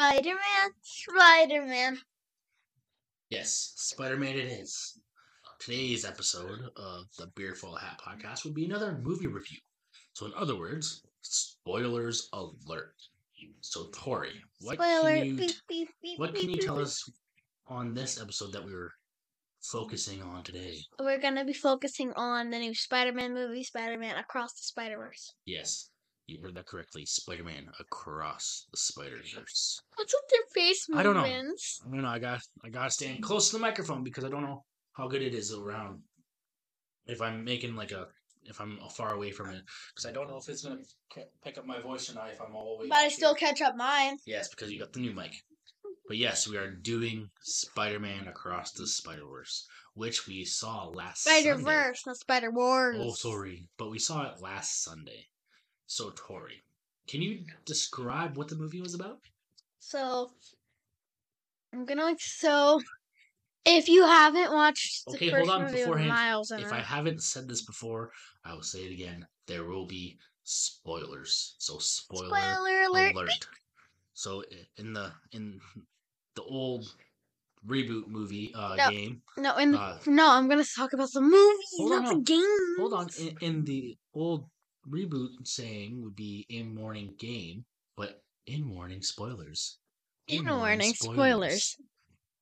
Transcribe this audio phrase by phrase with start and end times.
[0.00, 1.98] Spider Man, Spider Man.
[3.28, 4.98] Yes, Spider Man it is.
[5.58, 9.58] Today's episode of the Beerful Hat podcast would be another movie review.
[10.14, 12.94] So, in other words, spoilers alert.
[13.60, 15.18] So, Tori, what Spoiler.
[15.18, 17.06] can you beep, beep, beep, what can you tell us
[17.66, 18.92] on this episode that we were
[19.62, 20.78] focusing on today?
[20.98, 24.96] We're gonna be focusing on the new Spider Man movie, Spider Man Across the Spider
[24.96, 25.34] Verse.
[25.44, 25.89] Yes,
[26.30, 27.04] you heard that correctly.
[27.06, 29.80] Spider Man across the Spider Verse.
[29.96, 31.00] What's with their face movements?
[31.00, 31.24] I don't know.
[31.24, 32.08] I don't know.
[32.08, 35.22] I got I gotta stand close to the microphone because I don't know how good
[35.22, 36.00] it is around.
[37.06, 38.06] If I'm making like a
[38.44, 39.62] if I'm far away from it,
[39.94, 40.78] because I don't know if it's gonna
[41.44, 42.30] pick up my voice or not.
[42.30, 42.88] If I'm all the way.
[42.88, 43.48] But I still here.
[43.48, 44.16] catch up mine.
[44.26, 45.32] Yes, because you got the new mic.
[46.08, 51.64] But yes, we are doing Spider-Man Across the Spider-Verse, which we saw last Spider Sunday.
[51.64, 52.96] Verse, not Spider Wars.
[52.98, 55.28] Oh, sorry, but we saw it last Sunday.
[55.90, 56.62] So, Tori,
[57.08, 59.18] can you describe what the movie was about?
[59.80, 60.30] So
[61.72, 62.80] I'm gonna so
[63.66, 67.24] if you haven't watched the Okay, first hold on, movie beforehand, Miles If I haven't
[67.24, 68.12] said this before,
[68.44, 69.26] I will say it again.
[69.48, 71.56] There will be spoilers.
[71.58, 73.12] So spoiler, spoiler alert.
[73.16, 73.48] alert.
[74.14, 74.44] So
[74.76, 75.58] in the in
[76.36, 76.86] the old
[77.66, 78.90] reboot movie uh No.
[78.90, 82.76] game, No, in uh, no, I'm gonna talk about the movie, not on, the game.
[82.78, 84.46] hold on, in, in the old
[84.88, 87.64] reboot saying would be in warning game,
[87.96, 89.78] but in warning spoilers.
[90.26, 91.76] In warning spoilers.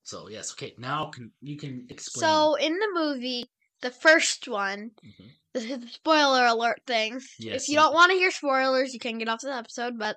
[0.02, 0.74] So yes, okay.
[0.78, 2.24] Now can you can explain?
[2.30, 3.46] So in the movie,
[3.80, 5.30] the first one, Mhm.
[5.54, 7.20] this is the spoiler alert thing.
[7.38, 10.16] Yes, if you don't want to hear spoilers, you can get off the episode, but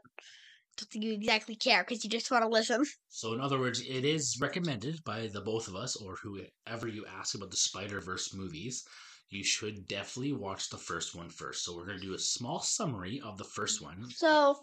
[0.77, 2.83] don't think you exactly care because you just want to listen.
[3.09, 7.05] So, in other words, it is recommended by the both of us, or whoever you
[7.05, 8.83] ask about the Spider Verse movies.
[9.31, 11.63] You should definitely watch the first one first.
[11.63, 14.09] So, we're going to do a small summary of the first one.
[14.09, 14.57] So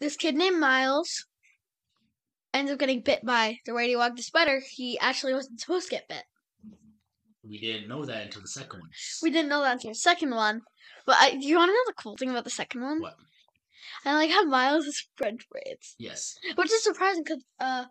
[0.00, 1.26] this kid named Miles
[2.54, 4.60] ends up getting bit by the radioactive spider.
[4.70, 6.22] He actually wasn't supposed to get bit.
[7.42, 8.90] We didn't know that until the second one.
[9.22, 10.60] We didn't know that until the second one.
[11.04, 13.00] But I, do you want to know the cool thing about the second one?
[13.00, 13.16] What?
[14.04, 15.96] I like how Miles has French braids.
[15.98, 16.36] Yes.
[16.54, 17.84] Which is surprising because uh,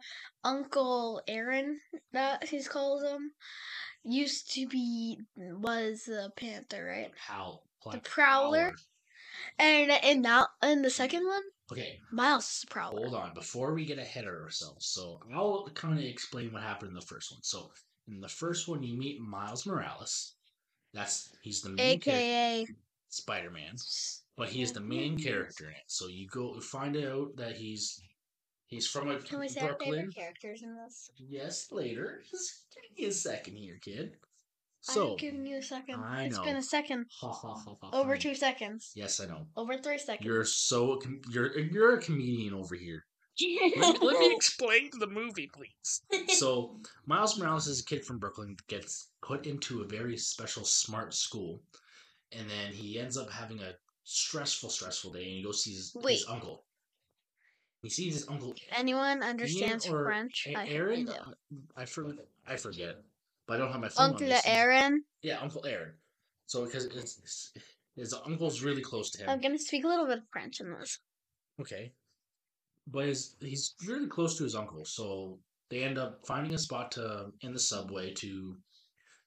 [0.44, 1.79] Uncle Aaron,
[2.13, 3.31] that he calls him,
[4.07, 7.12] used to be was a panther, right?
[7.18, 7.62] How?
[7.91, 8.73] The Prowler.
[9.59, 11.41] And in that in the second one,
[11.72, 13.01] Okay, Miles is prowler.
[13.01, 13.34] hold on.
[13.34, 17.01] Before we get ahead of ourselves, so I'll kind of explain what happened in the
[17.01, 17.44] first one.
[17.44, 17.72] So,
[18.07, 20.35] in the first one, you meet Miles Morales.
[20.94, 22.67] That's he's the main AKA
[23.09, 23.75] Spider Man.
[24.38, 25.84] but he is the main character in it.
[25.88, 28.01] So you go find out that he's
[28.67, 29.91] he's from a Can we say our Brooklyn.
[30.00, 31.09] favorite characters in this?
[31.17, 32.22] Yes, later.
[32.29, 34.13] Just give me a second here, kid.
[34.89, 35.95] I'm giving you a second.
[36.01, 36.44] I It's know.
[36.45, 37.07] been a second.
[37.19, 38.22] ha, ha, ha, ha, Over fine.
[38.22, 38.91] two seconds.
[38.95, 39.47] Yes, I know.
[39.57, 40.25] Over three seconds.
[40.25, 43.03] You're so com- you're you're a comedian over here.
[43.39, 46.01] Let me, let me explain the movie, please.
[46.38, 50.63] So Miles Morales is a kid from Brooklyn that gets put into a very special
[50.63, 51.61] smart school,
[52.31, 53.73] and then he ends up having a
[54.05, 56.63] stressful, stressful day, and he goes see his, his uncle.
[57.84, 60.48] He sees his uncle Anyone understands or French?
[60.50, 61.10] A- I Aaron.
[61.10, 61.32] uh,
[61.76, 62.26] I forget.
[62.48, 62.98] I forget,
[63.46, 64.12] but I don't have my phone.
[64.12, 65.04] Uncle Aaron.
[65.22, 65.94] Yeah, Uncle Aaron.
[66.48, 67.54] So because it's, it's
[67.96, 69.30] his uncle's really close to him.
[69.30, 71.00] I'm gonna speak a little bit of French in this.
[71.62, 71.92] Okay.
[72.90, 75.40] But his, he's really close to his uncle, so
[75.70, 78.56] they end up finding a spot to in the subway to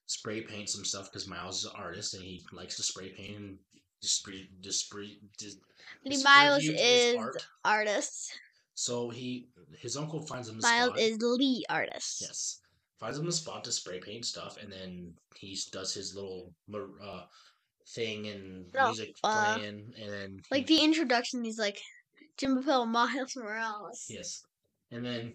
[0.07, 3.37] spray paint some stuff because Miles is an artist and he likes to spray paint
[3.37, 3.57] and
[4.01, 5.17] display display.
[5.37, 5.57] Dis,
[6.05, 7.47] Lee Miles is art.
[7.63, 8.37] artist.
[8.73, 9.47] So he
[9.79, 10.99] his uncle finds him the Miles spot.
[10.99, 12.21] is Lee artist.
[12.21, 12.61] yes,
[12.99, 16.53] finds him the spot to spray paint stuff, and then he does his little
[17.03, 17.23] uh,
[17.89, 21.79] thing and No, music uh, playing, and then Like the introduction, he's like
[22.37, 24.05] Jim Pill, Miles Morales.
[24.09, 24.43] Yes.
[24.91, 25.33] And then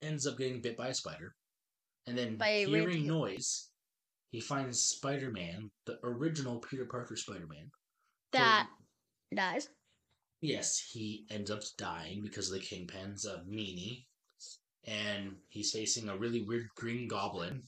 [0.00, 1.34] ends up getting bit by a spider.
[2.06, 3.68] And then By hearing noise,
[4.32, 7.70] he finds Spider Man, the original Peter Parker Spider Man.
[8.32, 8.66] That
[9.32, 9.68] dies.
[10.40, 14.06] Yes, he ends up dying because of the Kingpin's a meanie.
[14.84, 17.62] And he's facing a really weird green goblin.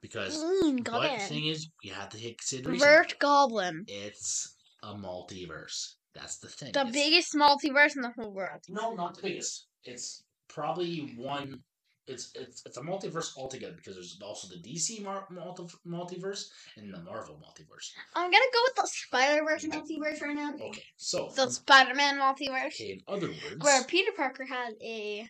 [0.00, 2.80] Because Mm, but the thing is, you have to consideration.
[2.84, 3.84] Vert Goblin.
[3.88, 5.94] It's a multiverse.
[6.14, 6.72] That's the thing.
[6.72, 8.60] The It's- biggest multiverse in the whole world.
[8.68, 9.66] No, not the biggest.
[9.84, 11.62] It's probably one.
[12.06, 16.92] It's it's it's a multiverse altogether because there's also the DC mar- multi- multiverse and
[16.92, 17.92] the Marvel multiverse.
[18.14, 20.52] I'm gonna go with the Spider Verse multiverse right now.
[20.60, 22.66] Okay, so The Spider Man multiverse.
[22.66, 22.92] okay.
[22.92, 25.26] In other words, Where Peter Parker has a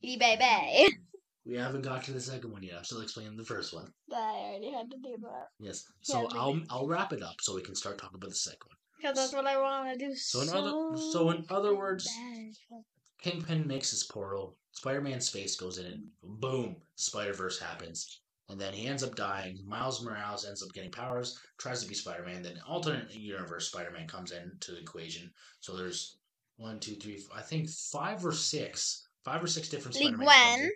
[0.00, 0.94] E baby.
[1.44, 2.78] we haven't got to the second one yet.
[2.78, 3.92] I'm still explaining the first one.
[4.08, 5.48] But I already had to do that.
[5.60, 5.84] Yes.
[6.00, 6.60] So Yeah, I'll.
[6.70, 8.76] I'll wrap it up so we can start talking about the second one.
[8.96, 12.06] Because that's what I want to do So so in other so in other words,
[12.06, 12.80] bad.
[13.22, 14.56] Kingpin makes his portal.
[14.72, 16.00] Spider Man's face goes in it.
[16.22, 16.76] Boom!
[16.96, 18.20] Spider Verse happens.
[18.48, 19.58] And then he ends up dying.
[19.66, 22.42] Miles Morales ends up getting powers, tries to be Spider Man.
[22.42, 25.30] Then alternate universe Spider Man comes into the equation.
[25.60, 26.18] So there's
[26.56, 27.22] one, two, three.
[27.34, 30.26] I think five or six, five or six different Spider Man.
[30.58, 30.70] Gwen.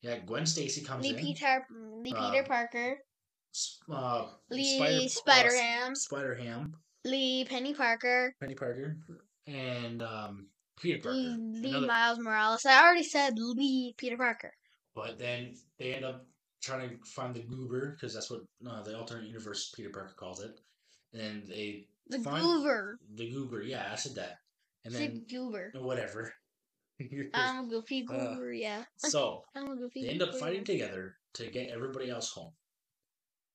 [0.00, 1.16] Yeah, Gwen Stacy comes Lee in.
[1.16, 2.98] Peter, Lee Uh, Peter Parker,
[3.90, 8.96] Uh, Lee Spider Ham, Spider Ham, Lee Penny Parker, Penny Parker,
[9.48, 10.46] and um,
[10.80, 11.16] Peter Parker.
[11.18, 12.64] Lee Another- Miles Morales.
[12.66, 14.52] I already said Lee Peter Parker.
[14.94, 16.26] But then they end up
[16.62, 20.40] trying to find the goober because that's what uh, the alternate universe Peter Parker calls
[20.42, 20.58] it.
[21.12, 22.42] And then they The Fine.
[22.42, 22.98] Goober.
[23.14, 24.38] the goober, yeah, I said that.
[24.84, 25.72] And It's then a Goober.
[25.76, 26.32] whatever.
[27.34, 28.84] I'm a goofy Uh, goober, yeah.
[28.96, 30.40] so I'm a goofy they end up goober.
[30.40, 32.52] fighting together to get everybody else home.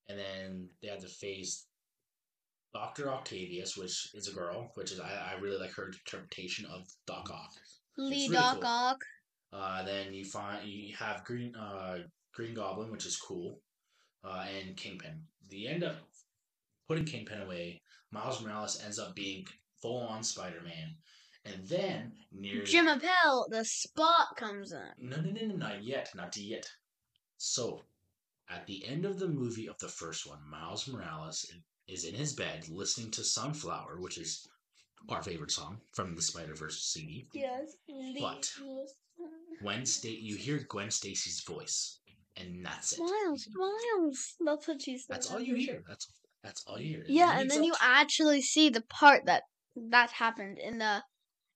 [0.08, 1.66] And then they have to face
[2.74, 6.88] Doctor Octavius, which is a girl, which is I, I really like her interpretation of
[7.06, 7.52] Doc Ock.
[7.98, 8.66] Lee really Doc cool.
[8.66, 8.98] Ock.
[9.52, 12.00] Uh, then you find you have Green uh,
[12.34, 13.60] Green Goblin, which is cool,
[14.24, 15.22] uh, and Kingpin.
[15.50, 15.98] The end up
[16.88, 17.82] putting Kingpin away.
[18.12, 19.46] Miles Morales ends up being
[19.82, 20.96] full on Spider Man,
[21.46, 25.10] and then near Jim Appel, the spot comes in.
[25.10, 26.68] no no no no not yet not yet.
[27.38, 27.82] So
[28.50, 31.46] at the end of the movie of the first one, Miles Morales
[31.88, 34.48] is in his bed listening to Sunflower, which is
[35.10, 37.28] our favorite song from the Spider Verse CD.
[37.34, 37.76] Yes.
[38.20, 38.52] But-
[39.62, 42.00] Gwen Sta- you hear Gwen Stacy's voice,
[42.36, 43.00] and that's it.
[43.00, 44.34] Miles, Miles.
[44.44, 45.06] That's what she said.
[45.16, 45.84] That's all you hear.
[45.88, 46.08] That's
[46.44, 47.06] that's all you hear.
[47.08, 49.44] Yeah, and leads then you to actually see the part that
[49.76, 51.04] that happened in the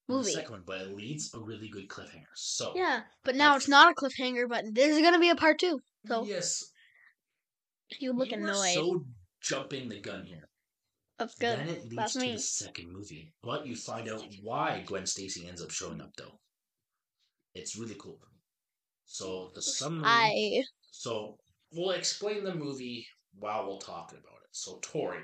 [0.08, 0.32] the movie.
[0.32, 2.32] second one, but it leads a really good cliffhanger.
[2.36, 5.80] So Yeah, but now it's not a cliffhanger, but there's gonna be a part two.
[6.06, 6.64] So yes,
[8.00, 8.74] you look you annoyed.
[8.76, 9.06] so
[9.42, 10.50] jumping the gun here.
[11.18, 11.60] That's good.
[11.60, 12.32] Then it leads That's to me.
[12.34, 16.40] the second movie, but you find out why Gwen Stacy ends up showing up though.
[17.56, 18.20] It's really cool.
[19.06, 20.04] So the summary.
[20.06, 21.38] I So
[21.72, 23.08] we'll explain the movie
[23.40, 24.50] while we're talking about it.
[24.52, 25.24] So Tori,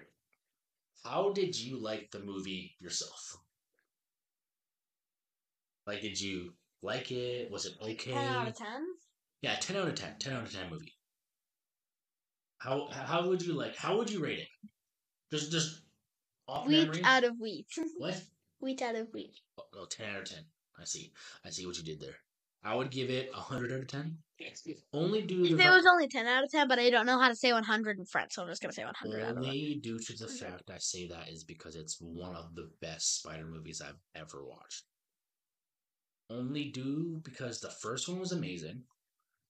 [1.04, 3.38] how did you like the movie yourself?
[5.86, 7.52] Like, did you like it?
[7.52, 8.14] Was it okay?
[8.14, 8.86] ten out of ten.
[9.42, 10.16] Yeah, ten out of 10.
[10.20, 10.93] 10 out of ten movie.
[12.64, 13.76] How how would you like?
[13.76, 14.48] How would you rate it?
[15.30, 15.82] Just just
[16.48, 17.02] off Wheat memory.
[17.04, 17.68] out of wheat.
[17.98, 18.22] what?
[18.62, 19.34] Wheat out of wheat.
[19.58, 20.46] Oh, no, ten out of ten.
[20.80, 21.12] I see.
[21.46, 22.16] I see what you did there.
[22.64, 24.18] I would give it a hundred out of ten.
[24.94, 27.28] Only due to It was only ten out of ten, but I don't know how
[27.28, 29.38] to say one hundred in French, so I'm just gonna say one hundred out of.
[29.40, 33.20] Only due to the fact I say that is because it's one of the best
[33.20, 34.84] Spider movies I've ever watched.
[36.30, 38.84] Only due because the first one was amazing.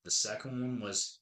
[0.04, 1.20] The second one was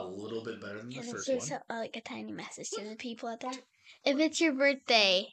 [0.00, 1.40] a little bit better than the first one.
[1.40, 3.52] so, uh, like a tiny message to the people out there?
[4.04, 5.26] If it's your birthday,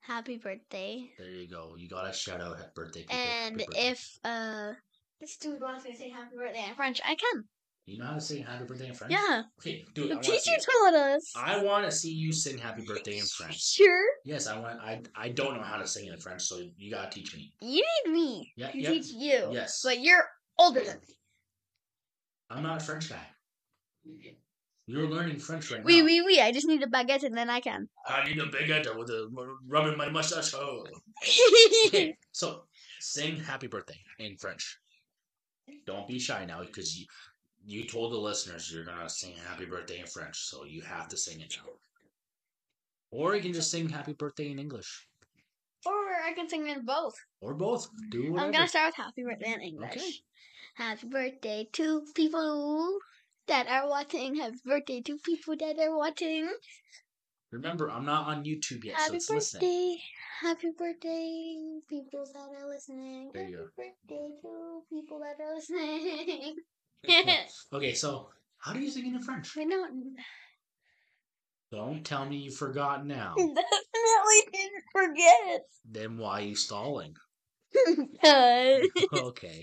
[0.00, 1.10] happy birthday.
[1.18, 1.74] There you go.
[1.76, 3.16] You got a shout out at birthday people.
[3.16, 3.88] And birthday.
[3.90, 4.72] if uh
[5.20, 7.44] this dude wants me to say happy birthday in French, I can.
[7.86, 9.42] you know how to say happy birthday in French, Yeah.
[9.60, 11.32] Okay, do The teacher taught us.
[11.36, 13.62] I want to see you sing happy birthday in French.
[13.62, 14.04] Sure.
[14.24, 14.80] Yes, I want.
[14.80, 17.52] I I don't know how to sing in French, so you gotta teach me.
[17.60, 18.90] You need me Yeah, to yeah.
[18.90, 19.48] teach you.
[19.52, 19.80] Yes.
[19.84, 20.24] But you're
[20.58, 21.14] older than me.
[22.50, 23.26] I'm not a French guy.
[24.88, 26.04] You're learning French right Wee now.
[26.04, 26.40] wee wee.
[26.40, 27.88] I just need a baguette and then I can.
[28.06, 29.28] I need a baguette with a
[29.66, 30.54] rubbing my mustache.
[30.54, 30.86] Oh.
[31.88, 32.64] Okay, so
[33.00, 34.78] sing happy birthday in French.
[35.86, 37.06] Don't be shy now, because you
[37.64, 41.16] you told the listeners you're gonna sing happy birthday in French, so you have to
[41.16, 41.72] sing it now.
[43.10, 45.08] Or you can just sing happy birthday in English,
[45.84, 45.92] or
[46.28, 47.14] I can sing in both.
[47.40, 47.88] or both.
[48.10, 48.46] Do whatever.
[48.46, 49.96] I'm gonna start with happy birthday in English.
[49.96, 50.10] Okay.
[50.74, 52.98] Happy birthday to people
[53.48, 54.36] that are watching.
[54.36, 56.48] Happy birthday to people that are watching.
[57.52, 59.62] Remember, I'm not on YouTube yet, so Happy it's listening.
[59.62, 59.96] birthday.
[60.42, 63.30] Happy birthday, people that are listening.
[63.32, 63.70] There you Happy
[64.08, 66.56] birthday to people that are listening.
[67.72, 69.54] okay, so how do you sing in French?
[69.56, 70.16] We don't
[71.70, 73.34] Don't tell me you forgot now.
[73.36, 75.60] definitely didn't forget.
[75.84, 77.14] then why are you stalling?
[79.12, 79.62] Okay.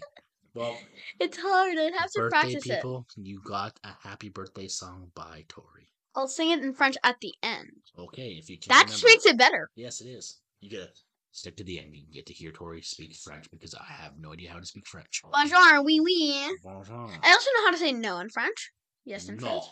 [0.55, 0.77] Well,
[1.19, 1.77] it's hard.
[1.77, 2.75] I'd have to practice it.
[2.75, 5.89] people, you got a happy birthday song by Tori.
[6.15, 7.72] I'll sing it in French at the end.
[7.98, 8.69] Okay, if you can.
[8.69, 9.15] That just remember.
[9.15, 9.69] makes it better.
[9.75, 10.41] Yes, it is.
[10.62, 10.91] You gotta
[11.31, 11.95] stick to the end.
[11.95, 14.86] You get to hear Tori speak French because I have no idea how to speak
[14.88, 15.22] French.
[15.31, 16.50] Bonjour, oui, oui.
[16.63, 17.10] Bonjour.
[17.24, 18.72] I also know how to say no in French.
[19.05, 19.41] Yes, in no.
[19.41, 19.63] French.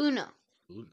[0.00, 0.24] Uno.
[0.70, 0.86] Uno.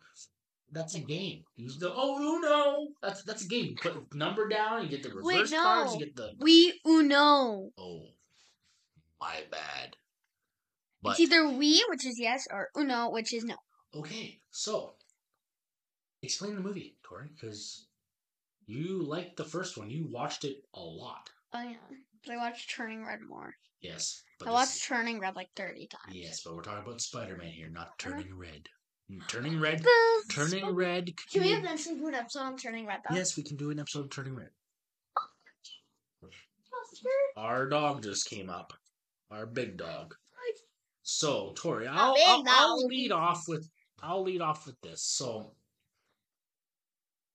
[0.73, 1.43] That's a game.
[1.55, 2.87] Use the oh Uno.
[3.01, 3.65] That's that's a game.
[3.67, 4.83] You put number down.
[4.83, 5.93] You get the Wait, reverse cards.
[5.93, 7.69] You get the We uno.
[7.77, 8.07] oh,
[9.21, 9.95] my bad.
[11.03, 13.55] But It's either we, which is yes, or uno, which is no.
[13.95, 14.95] okay, so
[16.21, 17.87] explain the movie, Tori, because
[18.65, 19.89] you liked the first one.
[19.89, 21.29] You watched it a lot.
[21.53, 21.75] Oh yeah.
[22.25, 23.55] But I watched Turning Red more.
[23.81, 24.21] Yes.
[24.37, 26.15] But I watched Turning Red like thirty times.
[26.15, 27.93] Yes, but we're talking about Spider-Man here, not Uh-huh.
[28.11, 28.67] Turning Red.
[29.27, 29.79] Turning Red.
[29.83, 31.05] The Turning Sp- Red.
[31.07, 33.15] Can could we eventually do an episode on Turning Red though?
[33.15, 34.49] Yes, we can do an episode of Turning Red.
[37.37, 38.73] Our dog just came up.
[39.31, 40.15] Our big dog.
[41.03, 43.67] So, Tori, I'll, I'll, I'll lead off with
[44.03, 45.03] I'll lead off with this.
[45.03, 45.53] So,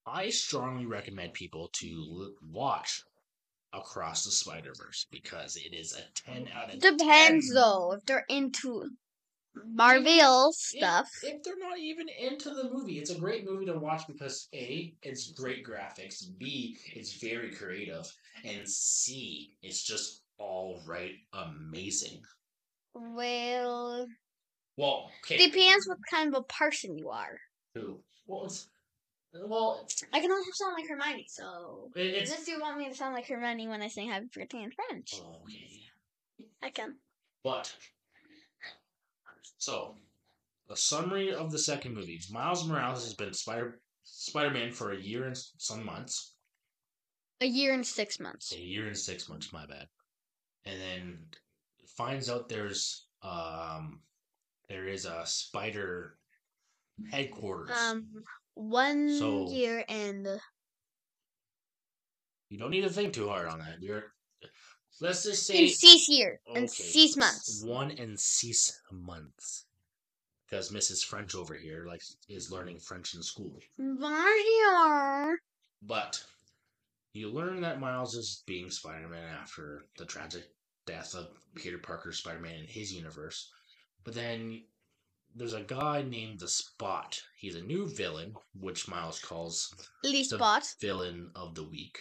[0.07, 3.03] I strongly recommend people to watch
[3.73, 7.55] Across the Spider Verse because it is a ten out of Depends 10.
[7.55, 8.89] though if they're into
[9.65, 11.09] Marvel stuff.
[11.23, 14.49] If, if they're not even into the movie, it's a great movie to watch because
[14.55, 18.11] A, it's great graphics, B, it's very creative,
[18.45, 22.21] and C, it's just all right amazing.
[22.95, 24.07] Well,
[24.77, 25.37] Well, okay.
[25.37, 27.39] depends what kind of a person you are.
[27.75, 28.01] Who?
[28.27, 28.69] Well, it's
[29.35, 32.95] well, I can also sound like Hermione, so it, it's unless you want me to
[32.95, 35.81] sound like Hermione when I sing Happy Birthday in French, okay,
[36.63, 36.97] I can.
[37.45, 37.75] but
[39.59, 39.95] so
[40.71, 44.99] a summary of the second movie: Miles Morales has been Spider Spider Man for a
[45.01, 46.33] year and some months.
[47.43, 48.53] A year and six months.
[48.55, 49.89] a year and six months, my bad.
[50.67, 51.19] And then
[51.97, 54.01] finds out there's um
[54.69, 56.19] there is a spider
[57.11, 57.71] headquarters.
[57.77, 58.07] Um,
[58.55, 60.27] one So- year and
[62.49, 63.81] you don't need to think too hard on that.
[63.81, 64.13] You're
[65.01, 67.63] let's just say six year and okay, six months.
[67.65, 69.65] One and six months.
[70.49, 71.05] Because Mrs.
[71.05, 73.59] French over here like is learning French in school.
[75.83, 76.25] But
[77.13, 80.45] you learn that Miles is being Spider Man after the tragic
[80.87, 83.51] death of Peter Parker Spider Man in his universe.
[84.05, 84.63] But then
[85.35, 87.21] there's a guy named the Spot.
[87.37, 90.65] He's a new villain, which Miles calls the Spot.
[90.81, 91.99] villain of the week.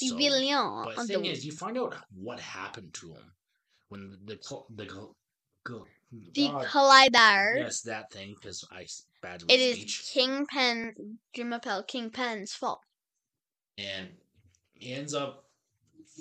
[0.00, 1.44] The So- villain but the the thing is, week.
[1.46, 3.32] you find out what happened to him
[3.88, 4.36] when the
[4.70, 4.84] the
[5.64, 7.58] go The God, Collider.
[7.58, 12.54] yes that thing because I s- bad with It is speech Kingpin, Jim Appel, Kingpin's
[12.54, 12.80] fault.
[13.76, 14.16] and
[14.74, 15.47] he ends up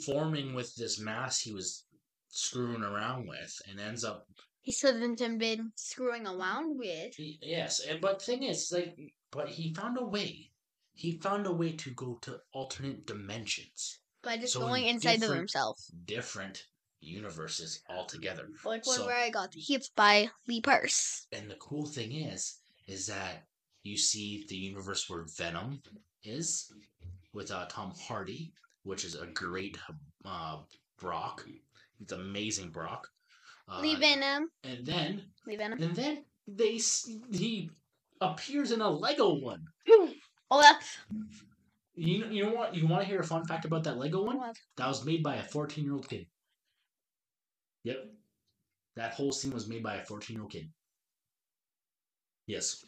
[0.06, 1.86] forming with this mass he was
[2.30, 4.28] screwing around with and ends up
[4.62, 7.16] He shouldn't have been screwing around with.
[7.16, 8.96] he- yes and but thing is like
[9.32, 10.52] but he found a way
[10.94, 15.24] he found a way to go to alternate dimensions By just So going in inside
[15.24, 15.80] of himself.
[16.06, 16.66] different
[17.00, 21.28] universes altogether Like one So- where I got hit by Lee Purse.
[21.32, 23.46] and the cool thing is is that
[23.84, 25.82] you see the universe where venom
[26.24, 26.72] is
[27.34, 28.52] with uh, tom hardy
[28.88, 29.78] which is a great
[30.26, 30.58] uh,
[31.00, 31.46] brock.
[32.00, 33.08] It's amazing brock.
[33.70, 34.50] Uh, Lee Venom.
[34.64, 35.82] and then Lee Venom.
[35.82, 36.80] and then they
[37.32, 37.70] he
[38.22, 39.64] appears in a lego one.
[40.50, 40.98] Oh, that's
[41.96, 42.74] you know, you know what?
[42.74, 44.38] You want to hear a fun fact about that lego one?
[44.38, 44.56] What?
[44.78, 46.26] that was made by a 14 year old kid.
[47.84, 47.98] Yep.
[48.96, 50.70] That whole scene was made by a 14 year old kid.
[52.46, 52.82] Yes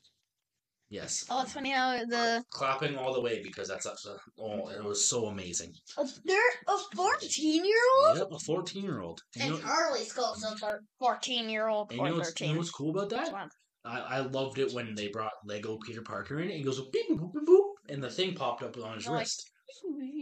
[0.90, 2.44] yes Oh, it's funny how the.
[2.52, 6.40] clapping all the way because that's such a oh it was so amazing Oh, they're
[6.68, 7.76] a 14 year
[8.08, 8.18] old?
[8.18, 11.92] yep a 14 year old and you And know, Harley's close a 14 year old
[11.92, 13.34] and you know what's, you know what's cool about that
[13.86, 17.10] I, I loved it when they brought Lego Peter Parker in and he goes beep
[17.12, 19.50] boop boop boop and the thing popped up on his Like, wrist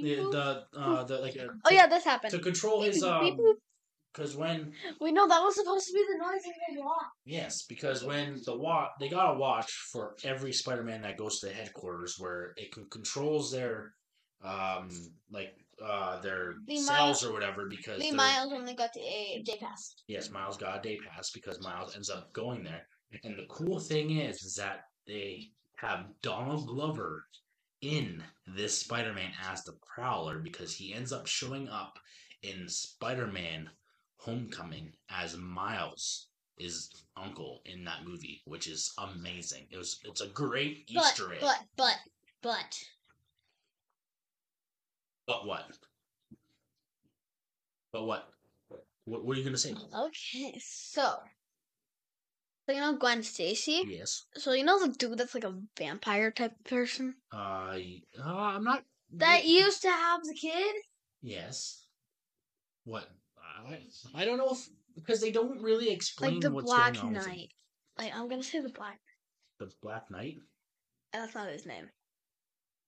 [0.01, 2.31] the the uh the like uh, Oh, yeah, this happened.
[2.31, 3.37] to control his um.
[4.17, 7.05] Because when we know that was supposed to be the noise in your watch.
[7.25, 11.47] Yes, because when the watch they got a watch for every Spider-Man that goes to
[11.47, 13.93] the headquarters, where it can controls their,
[14.43, 14.89] um,
[15.31, 17.67] like uh their The cells or whatever.
[17.69, 19.95] Because they're- Miles only got the a day pass.
[20.07, 22.87] yes, Miles got a day pass because Miles ends up going there.
[23.23, 27.25] And the cool thing is, is that they have Donald Glover
[27.81, 31.99] in this Spider-Man as the Prowler because he ends up showing up
[32.41, 33.69] in Spider-Man
[34.17, 39.67] Homecoming as Miles is uncle in that movie, which is amazing.
[39.71, 41.39] It was it's a great But, Easter egg.
[41.41, 41.95] but, but,
[42.41, 42.83] but.
[45.27, 45.69] But what?
[47.91, 48.29] But what?
[49.05, 49.73] What, what are you gonna say?
[49.73, 51.15] Okay, so.
[52.65, 53.83] So, you know Gwen Stacy?
[53.87, 54.25] Yes.
[54.33, 57.15] So, you know the dude that's like a vampire type person?
[57.31, 57.77] Uh,
[58.19, 58.83] uh I'm not.
[59.13, 60.75] That used to have the kid?
[61.21, 61.85] Yes.
[62.83, 63.09] What?
[63.57, 63.79] I
[64.15, 67.13] I don't know if because they don't really explain Like the what's Black going on
[67.13, 67.31] with him.
[67.33, 67.49] Knight.
[67.97, 68.99] Like, I'm gonna say the Black.
[69.59, 70.35] The Black Knight?
[71.13, 71.89] That's not his name.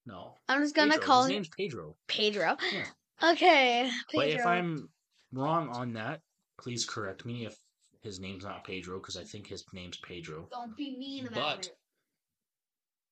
[0.06, 0.36] No.
[0.48, 1.06] I'm just gonna Pedro.
[1.06, 1.96] call His him name's Pedro.
[2.08, 2.58] Pedro.
[2.72, 2.86] Yeah.
[3.32, 4.88] Okay, But if I'm
[5.34, 6.22] wrong on that,
[6.58, 7.58] please correct me if
[8.02, 10.48] his name's not Pedro because I think his name's Pedro.
[10.52, 11.76] Don't be mean about But- it.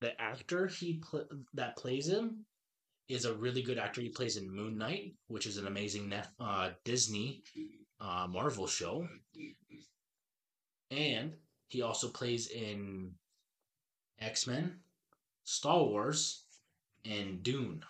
[0.00, 2.46] The actor he pl- that plays him
[3.08, 4.00] is a really good actor.
[4.00, 7.42] He plays in Moon Knight, which is an amazing uh, Disney
[8.00, 9.06] uh, Marvel show,
[10.90, 11.34] and
[11.68, 13.12] he also plays in
[14.20, 14.80] X Men,
[15.44, 16.44] Star Wars,
[17.04, 17.82] and Dune.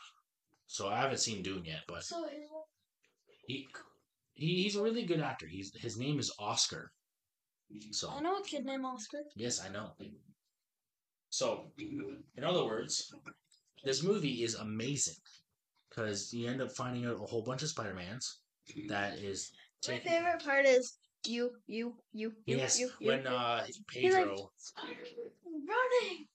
[0.66, 2.04] So I haven't seen Dune yet, but
[3.46, 3.66] he,
[4.34, 5.46] he he's a really good actor.
[5.46, 6.92] He's his name is Oscar.
[7.90, 9.18] So I know a kid named Oscar.
[9.34, 9.92] Yes, I know.
[11.30, 13.12] So, in other words,
[13.84, 15.14] this movie is amazing
[15.88, 18.40] because you end up finding out a whole bunch of Spider Mans
[18.88, 19.50] that is
[19.88, 23.08] My favorite part is you, you, you, you, Yes, you, you.
[23.08, 24.50] when uh, He's like, Pedro.
[25.44, 26.26] Running.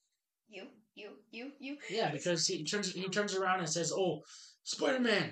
[0.50, 0.63] You,
[0.95, 1.77] you, you, you.
[1.89, 4.21] Yeah, because he turns he turns around and says, "Oh,
[4.63, 5.31] Spider Man,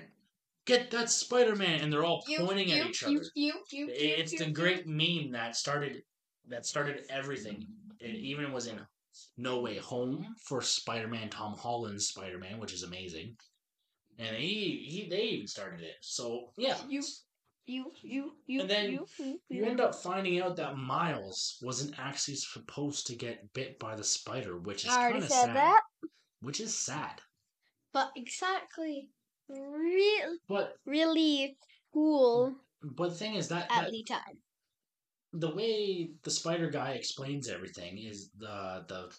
[0.64, 3.12] get that Spider Man," and they're all You, pointing you, at each other.
[3.12, 6.02] You, you, you, It's the great meme that started
[6.48, 7.66] that started everything.
[8.00, 8.80] It even was in
[9.36, 13.36] No Way Home for Spider-Man, Tom Holland's Spider-Man, which is amazing.
[14.18, 15.96] And he he they even started it.
[16.00, 16.76] So yeah.
[16.88, 17.02] You,
[17.64, 21.94] you, you, you, And then you, you, You end up finding out that Miles wasn't
[21.96, 25.54] actually supposed to get bit by the spider, which is kind of sad.
[25.54, 25.82] that.
[26.40, 27.20] Which is sad.
[27.92, 29.10] But exactly,
[29.48, 31.56] real, But really
[31.92, 34.38] cool but the thing is that, at that the time.
[35.32, 39.10] The way the spider guy explains everything is the the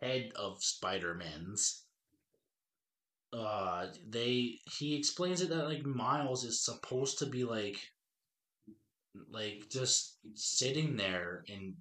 [0.00, 1.84] head of Spider-Man's
[3.32, 7.78] uh they he explains it that like Miles is supposed to be like
[9.30, 11.74] like just sitting there and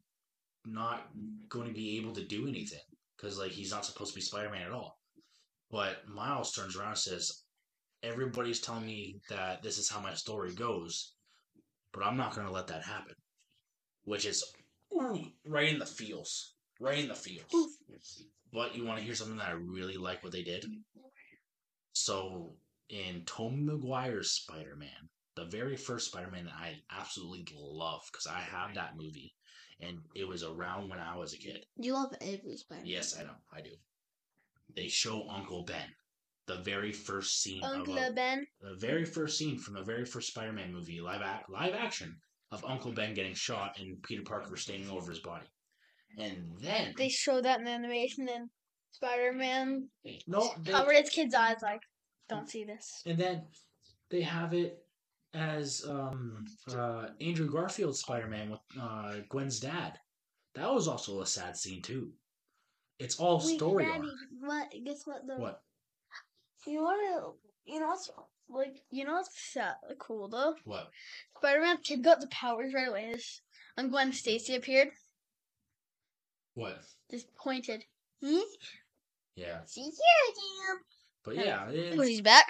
[0.66, 1.08] not
[1.48, 2.82] going to be able to do anything
[3.16, 5.00] because like he's not supposed to be Spider-Man at all.
[5.72, 7.44] But Miles turns around and says,
[8.04, 11.14] "Everybody's telling me that this is how my story goes,
[11.98, 13.16] but I'm not going to let that happen."
[14.04, 14.44] Which is
[14.94, 17.52] ooh, right in the feels, right in the feels.
[18.54, 20.66] But you want to hear something that I really like what they did?
[21.94, 22.56] So
[22.90, 28.76] in Tobey Maguire's Spider-Man, the very first Spider-Man that I absolutely love because I have
[28.76, 29.36] that movie,
[29.82, 31.66] and it was around when I was a kid.
[31.76, 32.90] You love every Spider Man.
[32.90, 33.72] Yes, I know, I do.
[34.76, 35.90] They show Uncle Ben,
[36.48, 38.48] the very first scene Uncle of a, Ben.
[38.62, 42.16] the very first scene from the very first Spider-Man movie, live ac- live action
[42.52, 45.46] of Uncle Ben getting shot and Peter Parker standing over his body,
[46.18, 48.50] and then They show that in the animation and
[48.92, 49.90] Spider Man
[50.26, 51.82] no, they, covered his kid's eyes like,
[52.30, 53.04] don't see this.
[53.06, 53.44] and then
[54.10, 54.84] they have it
[55.34, 60.00] as um uh Andrew Garfield's Spider-Man with uh Gwen's dad.
[60.56, 62.12] That was also a sad scene too.
[62.98, 64.08] It's all Wait, story Daddy,
[64.40, 64.68] what?
[64.86, 65.22] Guess what?
[65.38, 65.62] What?
[66.72, 67.72] You want to?
[67.72, 68.10] You know what's
[68.50, 68.76] like?
[68.92, 70.56] You know what's sad, cool though?
[70.66, 70.90] What?
[71.38, 73.16] Spider Man kid got the powers right away.
[73.78, 74.90] And Gwen Stacy appeared,
[76.56, 76.80] What?
[77.12, 77.84] just pointed.
[78.24, 78.40] Hmm?
[79.36, 79.64] Yeah.
[79.66, 80.80] See here, I am.
[81.24, 81.70] But Yeah.
[81.72, 82.48] it's- But he's back.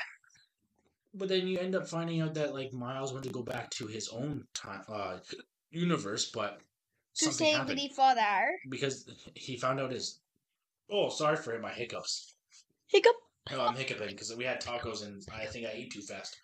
[1.14, 3.88] but then you end up finding out that like Miles went to go back to
[3.88, 5.20] his own time uh
[5.72, 6.62] universe, but
[7.16, 8.48] To save the father.
[8.70, 10.22] because he found out his.
[10.90, 12.36] Oh, sorry for my hiccups.
[12.88, 13.16] Hiccup.
[13.52, 16.38] No, I'm hiccuping because we had tacos and I think I ate too fast.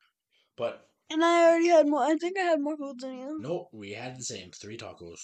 [0.57, 2.03] But And I already had more.
[2.03, 3.39] I think I had more food than you.
[3.39, 5.19] no, we had the same three tacos.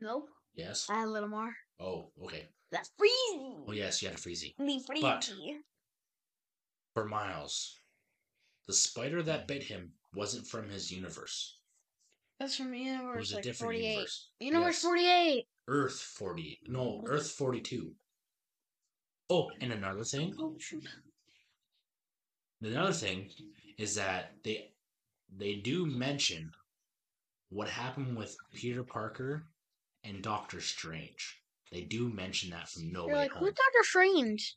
[0.00, 0.28] Nope.
[0.54, 0.86] Yes.
[0.90, 1.54] I had a little more.
[1.80, 2.48] Oh, okay.
[2.70, 3.64] That's freezing.
[3.68, 4.58] Oh yes, you had a freezy.
[4.58, 5.00] Me freezy.
[5.02, 5.30] But-
[6.94, 7.78] For Miles,
[8.66, 9.46] the spider that hmm.
[9.46, 11.58] bit him wasn't from his universe.
[12.38, 13.88] That's from It Universe was a like different 48.
[13.90, 14.28] universe.
[14.40, 14.82] Universe Yes.
[14.82, 15.48] 48.
[15.68, 16.60] Earth 40.
[16.66, 17.94] No, Earth 42.
[19.32, 20.34] Oh, and another thing.
[20.38, 20.86] Oh, shoot.
[22.60, 23.30] Another thing
[23.78, 24.72] is that they
[25.34, 26.50] they do mention
[27.48, 29.46] what happened with Peter Parker
[30.04, 31.40] and Doctor Strange.
[31.70, 33.44] They do mention that from No You're Way like, Home.
[33.44, 34.56] who's Doctor Strange?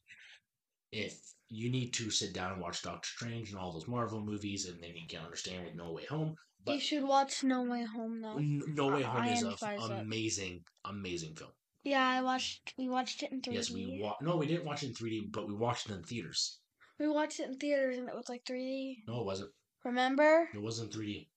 [0.92, 4.66] If you need to sit down and watch Doctor Strange and all those Marvel movies,
[4.66, 6.36] and then you can understand with No Way Home.
[6.68, 8.38] you should watch No Way Home though.
[8.38, 11.52] N- No Way Home I is an amazing, amazing film.
[11.86, 12.74] Yeah, I watched.
[12.80, 13.54] We watched it in 3D.
[13.54, 16.04] Yes, we wa- no, we didn't watch it in 3D, but we watched it in
[16.04, 16.58] theaters.
[17.00, 19.04] We watched it in theaters and it was like 3D.
[19.08, 19.52] No, it wasn't.
[19.84, 20.50] Remember?
[20.54, 21.30] It wasn't 3D.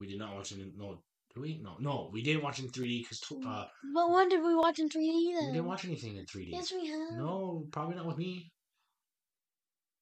[0.00, 1.02] We did not watch it in no.
[1.32, 1.60] Did we?
[1.62, 4.80] No, no, we didn't watch it in 3D because uh, But when did we watch
[4.80, 5.46] in 3D then?
[5.46, 6.48] we didn't watch anything in 3D.
[6.50, 7.12] Yes, we have.
[7.12, 8.50] No, probably not with me.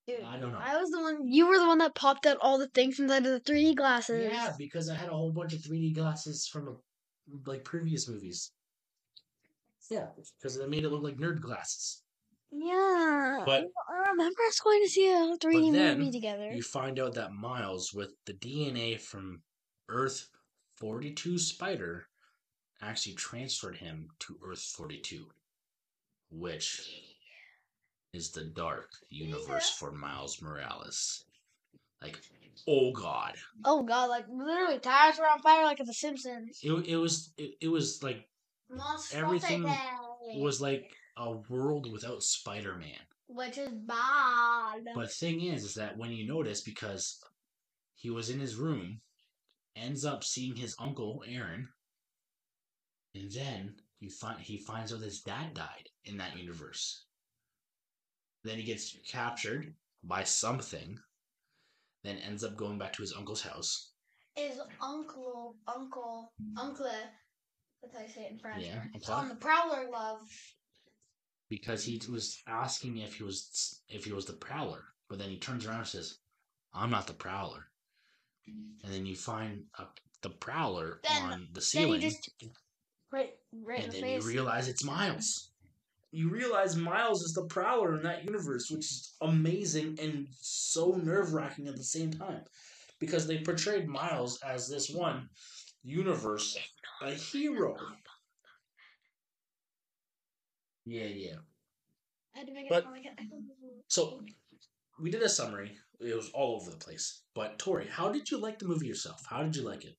[0.08, 0.58] Dude, I don't know.
[0.58, 1.28] I was the one.
[1.28, 4.32] You were the one that popped out all the things inside of the 3D glasses.
[4.32, 6.72] Yeah, because I had a whole bunch of 3D glasses from uh,
[7.46, 8.50] like previous movies.
[9.90, 10.06] Yeah,
[10.38, 12.02] because they made it look like nerd glasses.
[12.50, 13.42] Yeah.
[13.46, 16.52] But- I remember us going to see a 3D then movie together.
[16.52, 19.42] You find out that Miles, with the DNA from
[19.88, 20.28] Earth
[20.76, 22.06] 42 Spider,
[22.82, 25.26] actually transferred him to Earth 42,
[26.30, 26.82] which
[28.12, 31.24] is the dark universe for Miles Morales.
[32.02, 32.18] Like,
[32.66, 36.58] oh god, Oh god, like literally tires were on fire like at The Simpsons.
[36.62, 38.28] it it was it, it was like
[39.12, 39.64] Everything
[40.37, 42.98] was like a world without Spider Man.
[43.26, 44.85] which is bad.
[44.94, 47.22] But thing is, is that when you notice, because
[47.94, 49.00] he was in his room,
[49.76, 51.68] ends up seeing his uncle Aaron,
[53.14, 57.04] and then you find he finds out his dad died in that universe.
[58.44, 60.98] Then he gets captured by something,
[62.02, 63.92] then ends up going back to his uncle's house.
[64.37, 66.90] Is uncle uncle uncle
[67.82, 68.64] that's how you say it in French.
[68.64, 68.82] Yeah,
[69.14, 70.20] On the Prowler love.
[71.48, 75.38] because he was asking if he was if he was the prowler, but then he
[75.38, 76.18] turns around and says,
[76.72, 77.66] "I'm not the prowler."
[78.46, 79.84] And then you find uh,
[80.22, 82.30] the prowler Then- on the ceiling, just
[83.12, 85.50] right right in and the then you realize it's Miles.
[86.14, 91.32] You realize Miles is the prowler in that universe, which is amazing and so nerve
[91.32, 92.44] wracking at the same time,
[92.98, 95.28] because they portrayed Miles as this one
[95.82, 96.56] universe
[97.06, 97.76] a hero.
[100.84, 101.36] Yeah, yeah.
[102.34, 103.84] I had to make But- it.
[103.88, 104.24] So
[105.00, 105.78] we did a summary.
[106.00, 107.22] It was all over the place.
[107.34, 109.24] But Tori, how did you like the movie yourself?
[109.26, 109.96] How did you like it?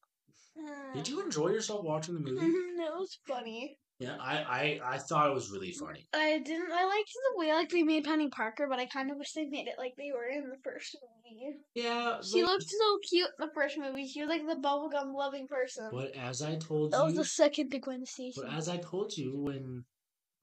[0.59, 2.39] Uh, did you enjoy yourself watching the movie?
[2.83, 3.79] That was funny.
[3.99, 6.07] Yeah, I, I, I thought it was really mm, funny.
[6.13, 6.71] I didn't.
[6.71, 9.45] I liked the way like they made Penny Parker, but I kind of wish they
[9.45, 11.57] made it like they were in the first movie.
[11.75, 14.07] Yeah, She looked so cute in the first movie.
[14.07, 15.89] She was like the bubblegum loving person.
[15.91, 18.41] but as I told you that was the second to Gwen Stacy.
[18.41, 19.85] but as I told you when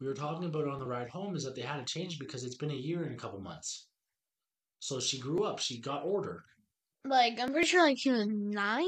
[0.01, 2.19] we were talking about it on the ride home, is that they had to change
[2.19, 3.89] because it's been a year and a couple months.
[4.79, 5.59] So she grew up.
[5.59, 6.45] She got older.
[7.05, 8.87] Like I'm pretty sure like she was nine.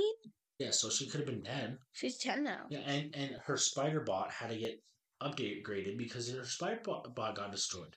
[0.62, 1.77] Yeah, so she could have been dead.
[1.92, 2.66] She's ten now.
[2.68, 4.81] Yeah, and, and her spider bot had to get
[5.20, 7.96] upgraded because her spider bot, got destroyed.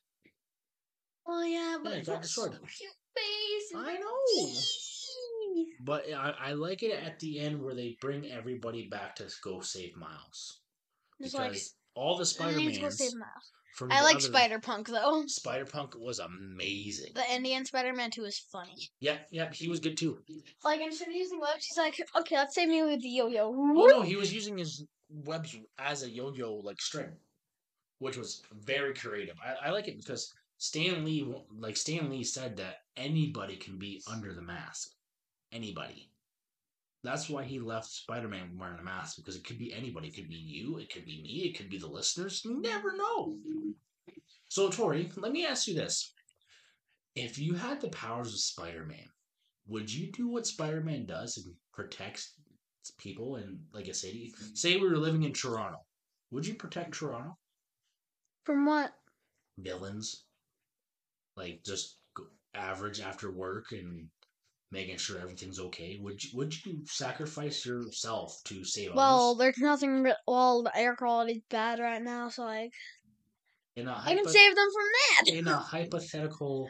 [1.27, 2.51] Oh yeah, but Yeah, it got destroyed.
[2.53, 3.71] cute face.
[3.75, 5.65] I like, know.
[5.81, 9.61] But I, I like it at the end where they bring everybody back to go
[9.61, 10.61] save Miles.
[11.19, 11.61] Because like
[11.93, 13.51] all the Spider need to go save Mans.
[13.75, 15.23] From I like Spider Punk though.
[15.27, 17.11] Spider Punk was amazing.
[17.13, 18.89] The Indian Spider Man too was funny.
[18.99, 20.19] Yeah, yeah, he was good too.
[20.63, 23.53] Like instead of using webs, he's like, okay, let's save me with the yo-yo.
[23.53, 27.11] Oh no, he was using his webs as a yo-yo like string,
[27.99, 29.35] which was very creative.
[29.45, 34.01] I, I like it because Stan Lee, like Stan Lee said that anybody can be
[34.09, 34.91] under the mask,
[35.51, 36.09] anybody.
[37.05, 40.07] That's why he left Spider-Man wearing a mask because it could be anybody.
[40.09, 40.77] It could be you.
[40.77, 41.49] It could be me.
[41.49, 42.41] It could be the listeners.
[42.43, 43.37] You never know.
[44.49, 46.13] So Tori, let me ask you this:
[47.15, 49.07] If you had the powers of Spider-Man,
[49.67, 52.33] would you do what Spider-Man does and protects
[52.97, 54.33] people in like a city?
[54.53, 55.79] Say we were living in Toronto.
[56.31, 57.37] Would you protect Toronto?
[58.43, 58.93] From what?
[59.57, 60.25] Villains,
[61.35, 61.97] like just
[62.53, 64.07] average after work and
[64.71, 65.97] making sure everything's okay.
[66.01, 69.37] Would you would you sacrifice yourself to save Well, others?
[69.39, 70.03] there's nothing.
[70.03, 72.73] Re- well, the air quality's bad right now, so like
[73.75, 75.33] In a I can save them from that.
[75.33, 76.69] in a hypothetical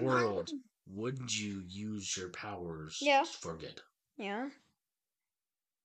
[0.00, 0.50] world,
[0.88, 3.24] would you use your powers Yeah.
[3.40, 3.80] for good?
[4.16, 4.48] Yeah.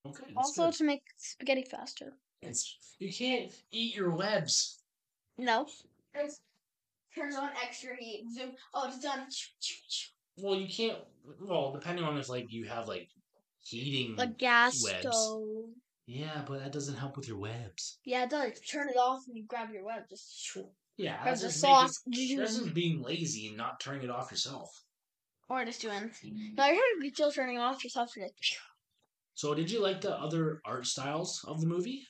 [0.06, 0.32] Okay.
[0.36, 0.74] Also good.
[0.74, 2.12] to make spaghetti faster.
[2.40, 4.78] It's, you can't eat your webs.
[5.36, 5.66] No.
[6.14, 6.32] It
[7.14, 8.24] turns on extra heat.
[8.32, 8.52] Zoom.
[8.74, 9.26] Oh, it's done.
[10.42, 10.98] Well, you can't.
[11.40, 13.08] Well, depending on if like you have like
[13.60, 14.16] heating.
[14.16, 15.00] Like gas Webs.
[15.02, 15.70] stove.
[16.06, 17.98] yeah, but that doesn't help with your webs.
[18.04, 18.58] Yeah, it does.
[18.60, 20.04] Turn it off and you grab your web.
[20.08, 20.56] Just.
[20.96, 22.00] Yeah, grab the just sauce.
[22.06, 24.70] making- That's just being lazy and not turning it off yourself.
[25.48, 26.10] Or just doing.
[26.56, 28.14] No, you're gonna be still turning it off yourself.
[28.16, 28.34] You're like,
[29.34, 32.02] So, did you like the other art styles of the movie?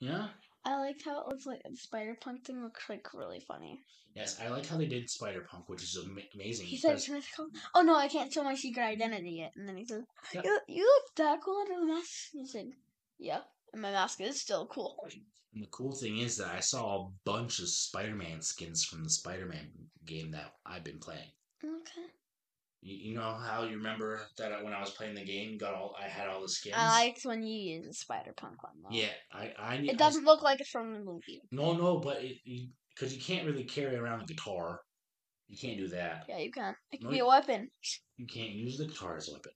[0.00, 0.28] Yeah.
[0.66, 3.80] I liked how it looks like the spider punk thing looks like really funny.
[4.14, 6.66] Yes, I like how they did Spider Punk, which is ama- amazing.
[6.66, 9.76] He said, because- "Can "Oh no, I can't show my secret identity yet." And then
[9.76, 10.40] he said, Yeah.
[10.42, 12.72] "You, you look that cool under the mask." He said,
[13.18, 13.42] "Yeah,
[13.74, 15.06] and my mask is still cool."
[15.52, 19.10] And the cool thing is that I saw a bunch of Spider-Man skins from the
[19.10, 19.70] Spider-Man
[20.06, 21.30] game that I've been playing.
[21.62, 22.06] Okay.
[22.82, 25.94] You, you know how you remember that when I was playing the game, got all
[26.00, 26.76] I had all the skins.
[26.78, 28.96] I liked when you used spider punk one though.
[28.96, 31.42] yeah, I I It doesn't look like it's from the movie.
[31.50, 32.38] No, no, but it
[32.94, 34.80] because you, can't really carry around a guitar.
[35.48, 36.24] You can't do that.
[36.28, 36.74] Yeah, you can.
[36.90, 37.70] It can No, be a weapon,
[38.16, 39.52] You can't use the guitar as a weapon.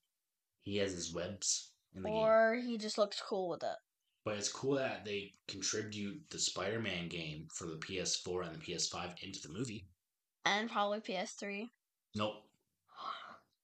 [0.62, 2.18] He has his webs in the game.
[2.18, 3.76] or he just looks cool with it.
[4.24, 9.14] But it's cool that they contribute the Spider-Man game for the PS4 and the PS5
[9.22, 9.88] into the movie.
[10.44, 11.70] And probably PS3.
[12.14, 12.34] Nope.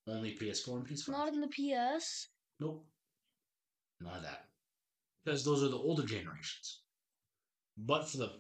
[0.09, 1.09] Only PS4 and PS5.
[1.09, 2.29] Not in the PS.
[2.61, 2.87] Nope.
[4.01, 4.45] None of that.
[5.25, 6.83] Because those are the older generations.
[7.77, 8.31] But for the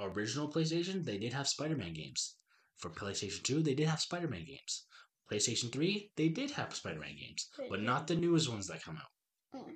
[0.00, 2.36] original PlayStation, they did have Spider-Man games.
[2.76, 4.84] For PlayStation 2, they did have Spider-Man games.
[5.30, 7.86] PlayStation 3, they did have Spider-Man games, They but did.
[7.86, 9.60] not the newest ones that come out.
[9.60, 9.74] Mm.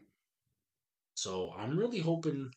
[1.14, 2.50] So I'm really hoping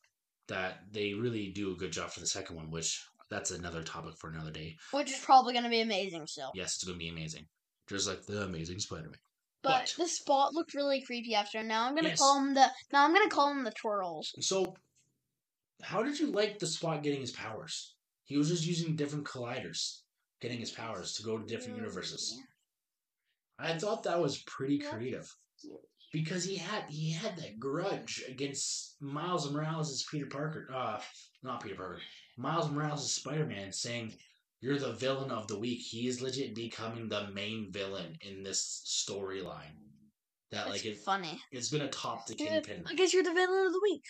[0.47, 4.13] that they really do a good job for the second one, which that's another topic
[4.19, 4.77] for another day.
[4.91, 6.51] Which is probably going to be amazing still.
[6.53, 7.47] Yes, it's going to be amazing.
[7.87, 9.17] Just like the Amazing Spider-Man.
[9.61, 11.63] But, But- the spot looked really creepy after.
[11.63, 12.19] Now I'm gonna Yes.
[12.19, 12.71] call him the.
[12.91, 14.33] Now I'm gonna call him the twirls.
[14.41, 14.75] So,
[15.81, 17.95] how did you like the Spot getting his powers?
[18.25, 20.01] He was just using different colliders,
[20.41, 22.37] getting his powers to go to different Mm, universes.
[23.59, 24.89] I thought that was pretty Yeah.
[24.91, 25.33] creative
[26.11, 30.67] because he had he had that grudge against Miles Morales as Peter Parker.
[30.73, 31.01] Uh,
[31.41, 32.01] not Peter Parker.
[32.37, 34.17] Miles Morales as Spider Man, saying
[34.63, 35.81] you're the villain of the week.
[35.81, 39.75] He is legit becoming the main villain in this storyline.
[40.51, 41.41] That It's like it, funny.
[41.51, 42.85] it's gonna top to Yeah, Kingpin.
[42.87, 44.03] I guess you're the villain of the week.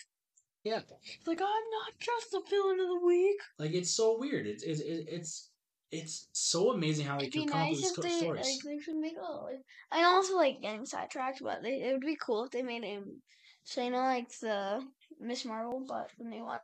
[0.62, 0.80] Yeah,
[1.18, 3.36] It's like I'm not just the villain of the week.
[3.58, 4.46] like it's so weird.
[4.46, 5.50] It's it's it's it's,
[5.90, 8.46] it's so amazing how they It'd be can come up with these if they stories.
[8.46, 9.62] like they should make a like.
[9.90, 13.22] I also like getting sidetracked, but they, it would be cool if they made him,
[13.64, 14.86] so you know, like the
[15.20, 16.60] Miss Marvel, but the new one.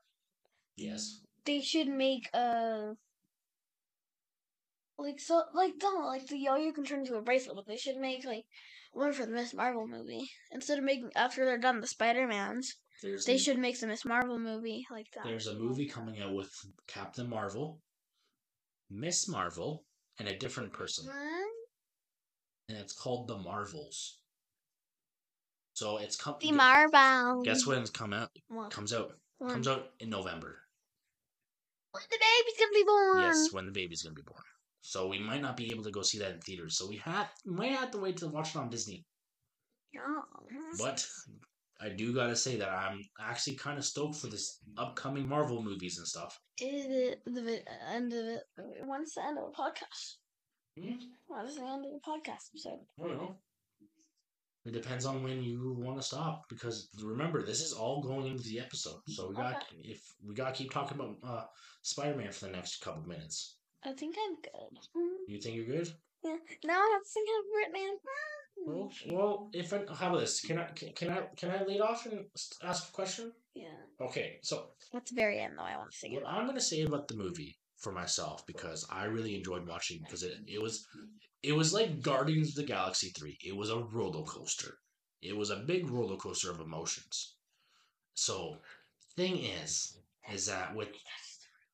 [0.76, 2.94] yes, They should make a
[5.00, 7.96] like so like no like the yo-yo can turn into a bracelet, but they should
[7.96, 8.44] make like
[8.92, 12.76] one for the Miss Marvel movie instead of making after they're done the Spider Mans.
[13.02, 15.24] there's They a- should make the Miss Marvel movie like that.
[15.24, 16.50] There's a movie coming out with
[16.86, 17.80] Captain Marvel,
[18.90, 19.84] Miss Marvel,
[20.18, 21.50] and a different person, What?
[22.68, 24.18] and it's called The Marvels.
[25.74, 26.36] So it's come.
[26.40, 27.42] The Marvel.
[27.42, 28.30] Guess when it's come out?
[28.48, 28.70] What?
[28.70, 29.12] Comes out.
[29.38, 29.50] When?
[29.50, 30.58] Comes out in November.
[31.92, 33.20] When the baby's gonna be born.
[33.20, 34.42] Yes, when the baby's gonna be born.
[34.82, 36.78] So we might not be able to go see that in theaters.
[36.78, 39.04] So we have might have to wait to watch it on Disney.
[39.92, 40.00] Yeah.
[40.78, 41.06] But
[41.80, 45.98] I do gotta say that I'm actually kind of stoked for this upcoming Marvel movies
[45.98, 46.38] and stuff.
[46.60, 47.62] Is it the
[47.92, 48.42] end of it?
[48.84, 50.16] When's the end of the podcast?
[50.78, 50.94] Hmm?
[51.26, 52.80] What is the end of the podcast episode?
[52.98, 53.36] I don't know.
[54.66, 58.44] It depends on when you want to stop because remember this is all going into
[58.44, 59.00] the episode.
[59.08, 61.44] So we got if we got to keep talking about uh,
[61.82, 63.56] Spider-Man for the next couple minutes.
[63.84, 64.78] I think I'm good.
[65.26, 65.92] You think you're good?
[66.22, 66.36] Yeah.
[66.64, 67.96] Now I have to think of Batman.
[68.66, 70.40] Well, well, if I, how about this?
[70.42, 72.26] Can I can, can I can I lead off and
[72.62, 73.32] ask a question?
[73.54, 73.68] Yeah.
[74.00, 76.26] Okay, so At the very end, though, I want to think what.
[76.26, 80.34] I'm gonna say about the movie for myself because I really enjoyed watching because it
[80.46, 80.86] it was
[81.42, 83.38] it was like Guardians of the Galaxy three.
[83.42, 84.76] It was a roller coaster.
[85.22, 87.36] It was a big roller coaster of emotions.
[88.14, 88.58] So,
[89.16, 89.96] thing is,
[90.30, 90.88] is that with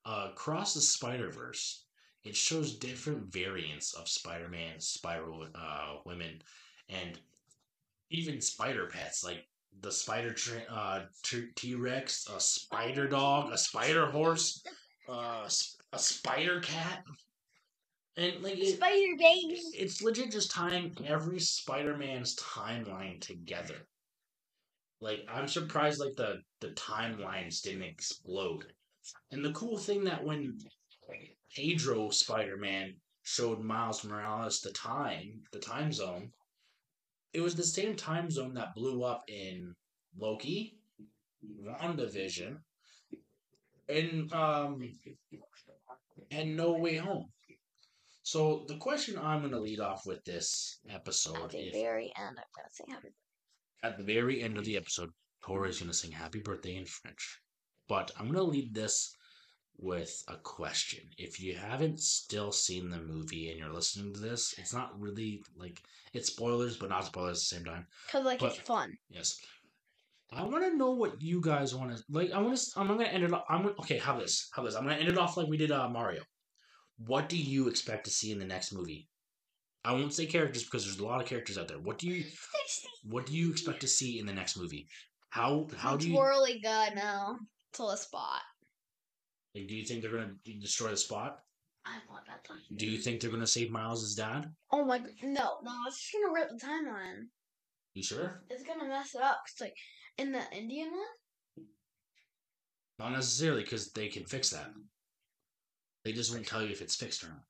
[0.05, 1.83] uh, across the Spider Verse,
[2.23, 6.41] it shows different variants of Spider Man, Spiral uh, Women,
[6.89, 7.19] and
[8.09, 9.45] even spider pets like
[9.81, 10.35] the spider
[10.69, 11.01] uh,
[11.55, 14.63] T Rex, a spider dog, a spider horse,
[15.09, 15.47] uh,
[15.93, 17.03] a spider cat,
[18.17, 19.61] and like it, Spider baby.
[19.73, 23.87] it's legit just tying every Spider-Man's timeline together.
[24.99, 28.65] Like I'm surprised like the the timelines didn't explode.
[29.31, 30.57] And the cool thing that when
[31.55, 36.31] Pedro Spider-Man showed Miles Morales the time, the time zone,
[37.33, 39.75] it was the same time zone that blew up in
[40.17, 40.77] Loki,
[41.61, 42.57] WandaVision,
[43.89, 44.91] and um
[46.31, 47.29] and No Way Home.
[48.23, 52.11] So the question I'm going to lead off with this episode At the is very
[52.17, 53.09] end, I'm gonna sing happy.
[53.83, 55.11] at the very end of the episode,
[55.43, 57.39] Tori is going to sing Happy Birthday in French.
[57.87, 59.15] But I'm going to lead this
[59.79, 61.01] with a question.
[61.17, 65.43] If you haven't still seen the movie and you're listening to this, it's not really
[65.55, 65.81] like
[66.13, 67.87] it's spoilers, but not spoilers at the same time.
[68.11, 68.97] Cause like it's fun.
[69.09, 69.39] Yes.
[70.31, 72.31] I want to know what you guys want to like.
[72.31, 72.79] I want to.
[72.79, 73.31] I'm going to end it.
[73.33, 73.97] Off, I'm gonna, okay.
[73.97, 74.49] How this?
[74.51, 74.75] How this?
[74.75, 76.21] I'm going to end it off like we did uh, Mario.
[77.05, 79.07] What do you expect to see in the next movie?
[79.85, 81.79] I won't say characters because there's a lot of characters out there.
[81.79, 82.25] What do you
[83.03, 84.87] What do you expect to see in the next movie?
[85.29, 87.37] How How do you really good now.
[87.71, 88.41] Till a spot.
[89.55, 91.39] Like, Do you think they're going to destroy the spot?
[91.85, 92.43] I want that.
[92.45, 94.53] to- Do you think they're going to save Miles' dad?
[94.71, 97.27] Oh my no, no, it's just gonna rip the timeline.
[97.93, 98.43] You sure?
[98.49, 99.39] It's gonna mess it up.
[99.47, 99.75] Cause like
[100.17, 101.65] in the Indian one,
[102.99, 104.69] Not necessarily because they can fix that.
[106.03, 107.43] They just won't tell you if it's fixed or not.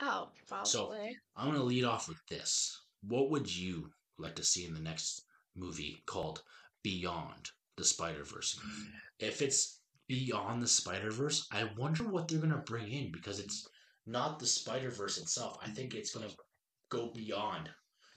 [0.00, 0.70] oh, probably.
[0.70, 0.94] So-
[1.36, 2.80] I'm going to lead off with this.
[3.02, 5.24] What would you like to see in the next
[5.56, 6.42] movie called
[6.84, 8.58] Beyond the Spider Verse?
[9.18, 9.80] If it's
[10.12, 13.66] Beyond the Spider Verse, I wonder what they're to bring in because it's
[14.06, 15.56] not the Spider Verse itself.
[15.64, 16.28] I think it's to
[16.90, 17.70] go beyond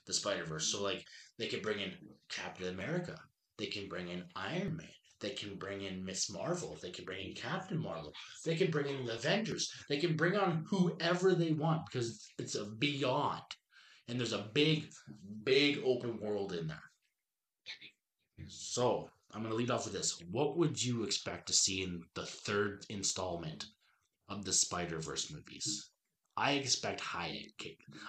[0.04, 0.70] the Spider Verse.
[0.70, 1.02] So, like,
[1.38, 1.92] they could bring in
[2.28, 3.16] Captain America,
[3.56, 6.76] they can bring in Iron Man, They can bring in Miss Marvel.
[6.82, 8.12] They can bring in Captain Marvel.
[8.44, 9.72] They can bring in the Avengers.
[9.88, 13.40] They can bring on whoever they want because it's a beyond.
[14.08, 14.84] And there's a big,
[15.44, 16.82] big open world in there.
[18.48, 20.20] So I'm going to lead off with this.
[20.30, 23.66] What would you expect to see in the third installment
[24.28, 25.90] of the Spider Verse movies?
[26.36, 27.46] I expect high.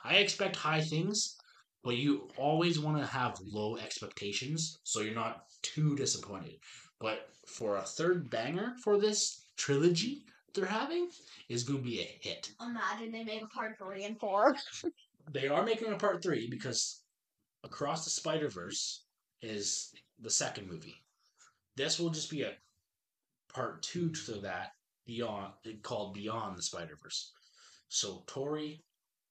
[0.04, 1.38] I expect high things,
[1.84, 6.56] but you always want to have low expectations so you're not too disappointed.
[7.00, 11.10] But for a third banger for this trilogy they're having
[11.50, 12.52] is going to be a hit.
[12.62, 14.56] Imagine they make a part three and four.
[15.30, 17.02] They are making a part three because
[17.64, 19.04] Across the Spider Verse
[19.42, 20.96] is the second movie.
[21.78, 22.54] This will just be a
[23.54, 24.72] part two to that
[25.06, 27.32] beyond called Beyond the Spider Verse.
[27.88, 28.84] So Tori,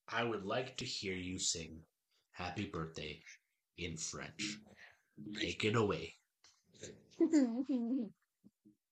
[0.09, 1.81] I would like to hear you sing
[2.31, 3.21] Happy Birthday
[3.79, 4.59] in French.
[5.41, 6.15] Take it away.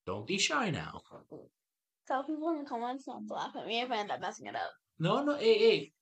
[0.06, 1.00] Don't be shy now.
[2.08, 4.46] Tell people in the comments not to laugh at me if I end up messing
[4.46, 4.72] it up.
[4.98, 5.92] No, no, hey, hey.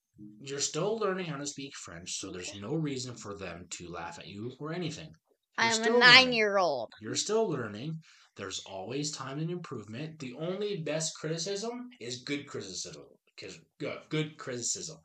[0.40, 4.18] You're still learning how to speak French, so there's no reason for them to laugh
[4.18, 5.12] at you or anything.
[5.58, 6.92] I'm a nine year old.
[7.00, 8.00] You're still learning.
[8.36, 10.18] There's always time and improvement.
[10.18, 13.04] The only best criticism is good criticism.
[13.34, 14.98] Because good, good criticism.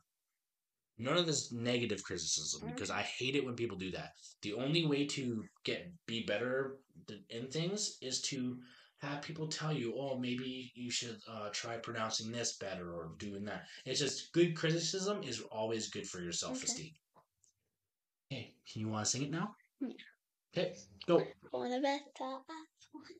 [0.98, 4.12] None of this negative criticism because I hate it when people do that.
[4.42, 6.78] The only way to get be better
[7.30, 8.58] in things is to
[8.98, 13.44] have people tell you, "Oh, maybe you should uh, try pronouncing this better or doing
[13.44, 16.92] that." It's just good criticism is always good for your self esteem.
[18.32, 19.54] Okay, can you want to sing it now?
[19.80, 19.88] Yeah.
[20.58, 20.74] Okay,
[21.06, 21.22] go.
[21.52, 22.40] Bonavetta.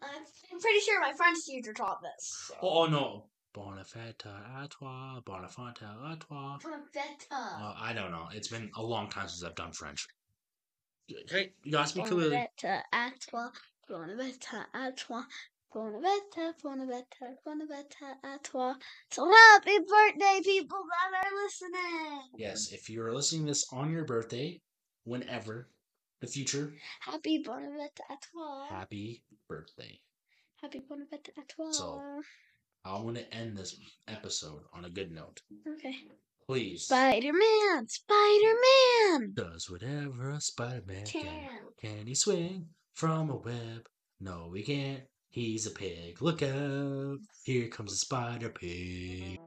[0.02, 2.50] I'm pretty sure my French teacher taught this.
[2.60, 3.24] Oh, oh no.
[3.54, 6.58] Bonafetta à toi, Bonafanta à toi.
[6.60, 7.30] Bonavetta.
[7.30, 8.28] Uh, I don't know.
[8.34, 10.06] It's been a long time since I've done French.
[11.24, 12.30] Okay, you gotta speak clearly.
[12.30, 13.50] Bonavetta à toi.
[13.88, 15.22] Bonavetta à toi.
[15.72, 18.74] Bonavetta, Bonavetta, Bonavetta à toi.
[19.10, 22.20] So happy birthday, people that are listening.
[22.36, 24.60] Yes, if you're listening to this on your birthday,
[25.04, 25.68] whenever,
[26.20, 28.66] the future, Happy Bonavetta à toi.
[28.70, 30.00] happy birthday.
[30.62, 31.72] Happy Bonavetta à toi.
[31.72, 32.22] So-
[32.84, 33.76] I want to end this
[34.06, 35.42] episode on a good note.
[35.66, 35.94] okay.
[36.46, 36.84] Please.
[36.86, 38.54] Spider Man, Spider
[39.10, 39.32] Man.
[39.34, 41.24] Does whatever a Spider-Man can.
[41.24, 41.58] Can.
[41.98, 43.86] Can he swing from a web?
[44.20, 45.02] No, he can't.
[45.28, 46.22] He's a pig.
[46.22, 47.18] Look out.
[47.44, 49.38] Here comes a spider pig.